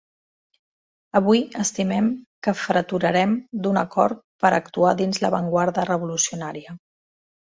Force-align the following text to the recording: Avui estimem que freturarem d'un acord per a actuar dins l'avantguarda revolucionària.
Avui 1.19 1.41
estimem 1.63 2.07
que 2.47 2.53
freturarem 2.61 3.35
d'un 3.67 3.79
acord 3.81 4.23
per 4.45 4.51
a 4.51 4.59
actuar 4.63 4.97
dins 5.03 5.23
l'avantguarda 5.25 5.87
revolucionària. 5.93 6.77